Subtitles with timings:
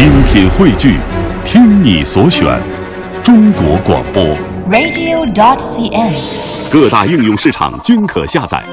[0.00, 0.96] 精品汇聚，
[1.44, 2.58] 听你所选，
[3.22, 4.24] 中国广播。
[4.70, 6.72] radio.dot.cn，。
[6.72, 8.64] 各大应用市场均可下载。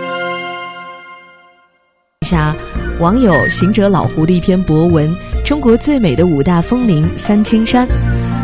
[2.21, 2.55] 一下
[3.01, 5.13] 网友行者老胡的一篇博文：
[5.43, 7.85] 中国最美的五大峰林三清山。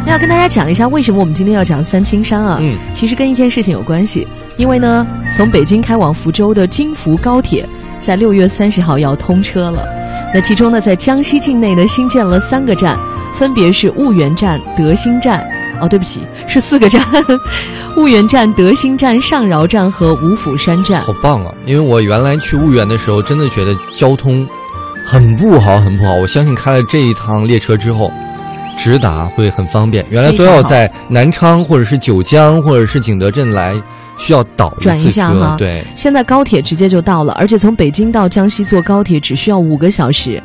[0.05, 2.57] 那要跟大家讲一下，为什么我们今天要讲三清山啊？
[2.59, 4.27] 嗯，其实跟一件事情有关系，
[4.57, 7.65] 因为呢，从北京开往福州的京福高铁
[8.02, 9.88] 在六月三十号要通车了。
[10.34, 12.98] 那其中呢，在江西境内呢，新建了三个站，
[13.34, 15.45] 分别是婺源站、德兴站。
[15.81, 17.02] 哦，对不起，是四个站：
[17.98, 21.02] 婺源站、德兴站、上饶站和五府山站。
[21.02, 21.53] 好棒啊！
[21.66, 24.48] 因为我原来去婺源的时候，真的觉得交通
[25.05, 26.14] 很不好，很不好。
[26.14, 28.09] 我相信开了这一趟列车之后，
[28.77, 30.05] 直达会很方便。
[30.09, 33.75] 原来都要在南昌或者是九江或者是景德镇来，
[34.17, 35.55] 需要倒转一下哈。
[35.58, 40.41] 对，现在高铁直接就到了，而且从北京到江西坐高铁只需要五个小时，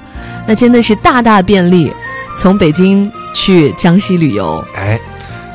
[0.46, 1.92] 那真的是大大便利。
[2.36, 4.96] 从北京去江西旅游，哎，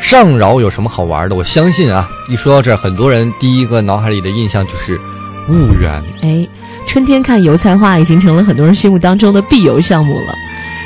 [0.02, 1.36] 上饶有什么好玩的？
[1.36, 5.00] 我相信啊，一说到这儿，很多人第一个脑海里的印象就是
[5.48, 6.04] 婺源。
[6.22, 6.46] 哎，
[6.86, 10.36] 春天看油菜花已经成了很多人心目当中的必游项目了。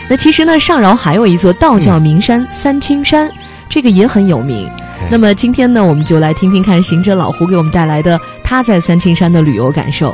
[0.08, 3.28] 那其实呢，上饶还有一座道教名山、三清山，
[3.68, 4.70] 这个也很有名。
[5.10, 10.14] 那么今天呢，我们就来听听看行者老胡给我们带来的他在三清山的旅游感受。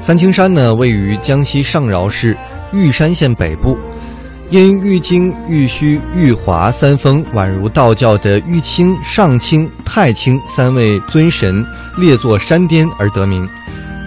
[0.00, 2.36] 三清山呢，位于江西上饶市
[2.72, 3.78] 玉山县北部，
[4.48, 11.64] 因玉京、玉虚、玉华三峰宛如道教的玉清、上清、太清三位尊神
[11.98, 13.48] 列坐山巅而得名。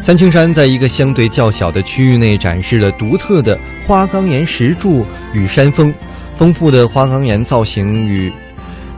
[0.05, 5.03] 三清山在一个相对较小的区域内展示了独特的花岗岩石柱
[5.33, 5.91] 与山峰，
[6.35, 8.31] 丰富的花岗岩造型与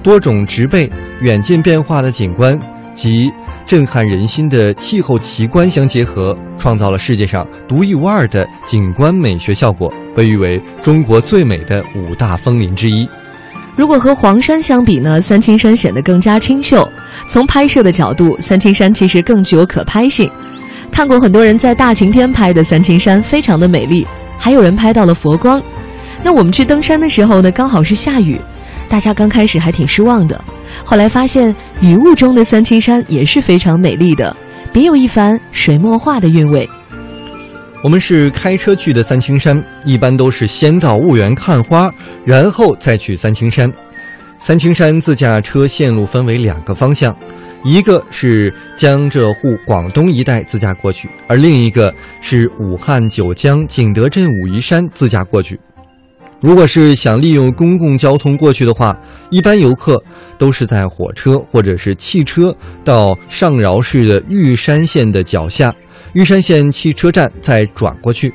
[0.04, 0.92] 多种植被、
[1.22, 2.60] 远近变化的景观
[2.94, 3.32] 及
[3.66, 13.08] 震撼人心的气候奇观相结合，创造了世界上独一无二的景观美学效果，被誉为中国最美的五大峰林之一。
[13.78, 16.86] 如果和黄山相比呢，三清山显得更加清秀。
[17.30, 20.30] 从拍摄的角度，三清山其实更具有可拍性。
[20.92, 24.06] 看过很多人在大晴天拍的三清山，非常的美丽，
[24.38, 25.62] 还有人拍到了佛光。
[26.24, 28.42] 那我们去登山的时候呢，刚好是下雨，
[28.90, 30.44] 大家刚开始还挺失望的，
[30.84, 34.36] 后来发现雨雾中的三清山也是非常美丽的，
[34.74, 36.68] 别有一番水墨画的韵味。
[37.84, 41.92] 我们是开车去的三清山，一般都是先到婺源看花，
[42.26, 43.72] 然后再去三清山。
[44.40, 47.16] 三清山自驾车线路分为两个方向，
[47.68, 55.60] 一个是江浙沪广东一带自驾过去，而另一个是武汉九江景德镇武夷山自驾过去。
[56.40, 58.98] 如果是想利用公共交通过去的话，
[59.32, 60.02] 一般游客
[60.38, 62.56] 都是在火车或者是汽车
[62.86, 65.76] 到上饶市的玉山县的脚下，
[66.14, 68.34] 玉山县汽车站再转过去。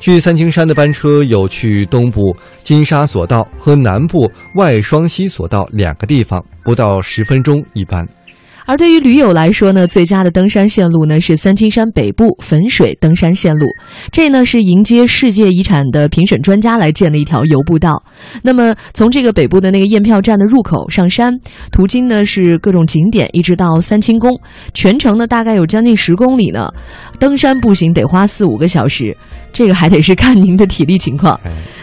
[0.00, 8.08] 去三清山的班车有去东部金沙索道和南部外双溪索道两个地方，不到十分钟一班。
[8.66, 13.66] 而对于驴友来说呢，最佳的登山线路呢是三清山北部汾水登山线路。
[14.10, 18.02] 这呢是迎接世界遗产的评审专家来建的一条游步道。
[18.42, 21.38] 那么从这个北部的那个验票站的入口上山，
[21.70, 24.30] 途经呢是各种景点，一直到三清宫，
[24.72, 26.68] 全程呢大概有将近十公里呢。
[27.18, 29.16] 登山步行得花四五个小时，
[29.52, 31.38] 这个还得是看您的体力情况。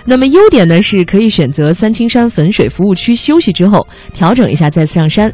[0.06, 5.32] 那么优点呢是可以选择三清山汾水服务区休息之后调整一下再次上山。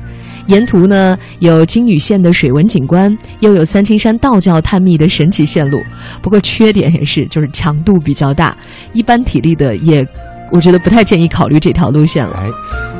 [0.47, 5.81] 沿途呢有金屿县的水文景观，又有三清山道教探秘的神奇线路。
[6.22, 8.56] 不过缺点也是就是强度比较大，
[8.94, 10.06] 一般体力的也，
[10.51, 12.35] 我觉得不太建议考虑这条路线了。
[12.38, 12.50] 哎，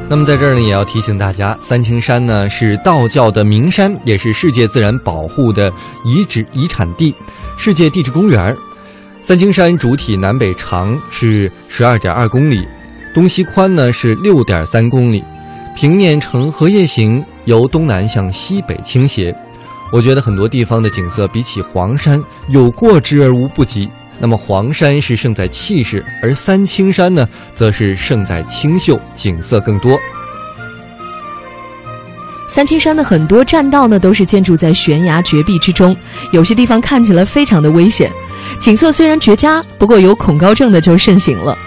[0.09, 5.72] 那么在这儿呢，也要提醒大家，三清山呢是道教的名山，也是世界自然保护的
[6.03, 7.13] 遗址遗产地、
[7.57, 8.57] 世界地质公园儿。
[9.25, 12.63] 三清山主体南北长是十二点二公里，
[13.12, 15.24] 东西宽呢是六点三公里，
[15.75, 19.36] 平面呈荷叶形，由东南向西北倾斜。
[19.91, 23.89] 我觉得很多地方的景色比起黄山有过之而无不及。
[24.19, 30.00] 那么黄山是胜在气势，而三清山呢，则是胜在清秀，景色更多。
[32.47, 35.95] 三清山的很多栈道呢，都是建筑在悬崖绝壁之中，
[36.31, 38.12] 有些地方看起来非常的危险。
[38.59, 41.57] 景色虽然绝佳，不过有恐高症的就慎行了。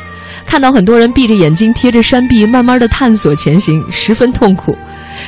[0.46, 4.76] 看到很多人闭着眼睛贴着山壁，慢慢的探索前行，十分痛苦。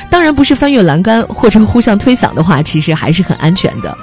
[0.09, 3.95] 当然不是翻越栏杆或者互相推搡的话，其实还是很安全的。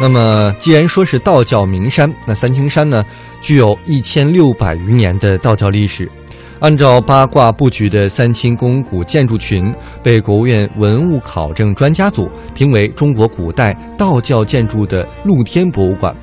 [0.00, 3.04] 那么，既然说是道教名山，那三清山呢，
[3.40, 6.10] 具有一千六百余年的道教历史。
[6.62, 16.14] 按照八卦布局的三清宫古建筑群，被国务院文物考证专家组评为中国古代道教建筑的露天博物馆。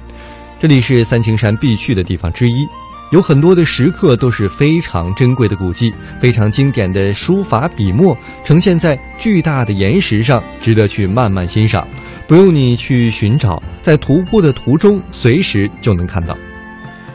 [0.58, 2.66] 这里是三清山必去的地方之一，
[3.12, 11.86] 有很多的石刻都是非常珍贵的古迹，非常经典的书法笔墨呈现在巨大的岩石上，值得去慢慢欣赏。
[12.30, 16.34] 不用你去寻找，在徒步的途中随时就能看到。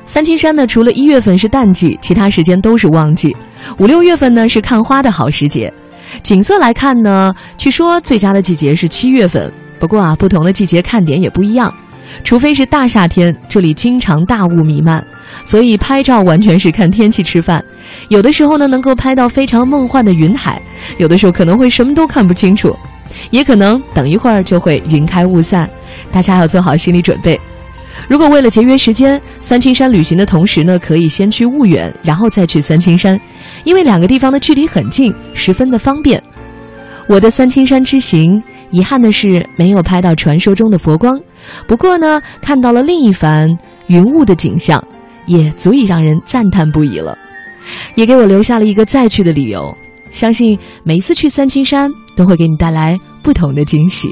[0.04, 3.34] 三清山呢，除了一月份是淡季，其他时间都是旺季。
[3.78, 5.72] 五六月份呢是看花的好时节。
[6.22, 9.50] 景色来看呢，据说最佳的季节是七月份。
[9.80, 11.72] 不过啊，不同的季节看点也不一样。
[12.22, 15.04] 除非是大夏天，这里经常大雾弥漫，
[15.44, 17.64] 所以拍照完全是看天气吃饭。
[18.08, 20.60] 有的时候呢，能够拍到非常梦幻的云海；
[20.98, 22.76] 有的时候可能会什么都看不清楚，
[23.30, 25.68] 也可能等一会儿就会云开雾散。
[26.12, 27.40] 大家要做好心理准备。
[28.08, 33.18] 如果为了节约时间，三清山旅行的同时呢，可以先去婺源，然后再去三清山，
[33.64, 36.22] 因为两个地方的距离很近，十分的方便。
[37.08, 41.18] 我的三清山之行，遗憾的是没有拍到传说中的佛光，
[41.66, 43.48] 不过呢，看到了另一番
[43.86, 44.82] 云雾的景象，
[45.26, 47.16] 也足以让人赞叹不已了，
[47.94, 49.74] 也给我留下了一个再去的理由。
[50.10, 54.08] 相信每一次去三清山，都会给你带来不同的惊喜。